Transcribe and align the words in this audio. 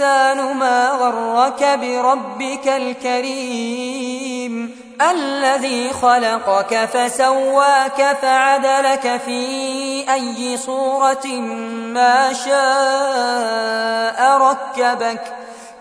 ما 0.00 0.90
غرك 0.90 1.78
بربك 1.78 2.68
الكريم 2.68 4.76
الذي 5.10 5.92
خلقك 5.92 6.88
فسواك 6.92 8.16
فعدلك 8.22 9.20
في 9.24 10.12
أي 10.12 10.56
صورة 10.56 11.26
ما 11.94 12.32
شاء 12.32 14.38
ركبك 14.38 15.22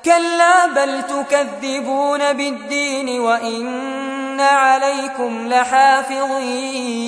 كلا 0.06 0.66
بل 0.66 1.04
تكذبون 1.04 2.34
بالدين 2.34 3.20
وإن 3.20 4.40
عليكم 4.40 5.48
لحافظين 5.48 7.00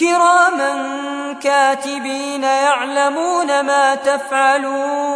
كراما 0.00 0.96
كاتبين 1.42 2.42
يعلمون 2.42 3.60
ما 3.60 3.94
تفعلون 3.94 5.15